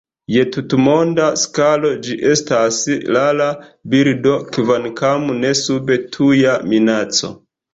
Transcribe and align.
Je 0.35 0.43
tutmonda 0.53 1.25
skalo 1.41 1.91
ĝi 2.07 2.17
estas 2.31 2.79
rara 3.17 3.51
birdo, 3.93 4.35
kvankam 4.57 5.29
ne 5.45 5.53
sub 5.63 5.95
tuja 6.17 6.57
minaco. 6.73 7.33